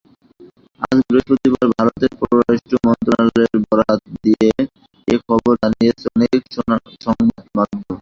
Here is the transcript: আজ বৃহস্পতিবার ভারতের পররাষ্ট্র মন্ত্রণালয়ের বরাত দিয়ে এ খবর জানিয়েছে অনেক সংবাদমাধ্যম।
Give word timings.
আজ 0.81 0.97
বৃহস্পতিবার 1.05 1.67
ভারতের 1.73 2.11
পররাষ্ট্র 2.19 2.73
মন্ত্রণালয়ের 2.85 3.55
বরাত 3.65 3.99
দিয়ে 4.23 4.49
এ 5.07 5.15
খবর 5.25 5.53
জানিয়েছে 5.61 6.05
অনেক 6.15 6.31
সংবাদমাধ্যম। 7.05 7.81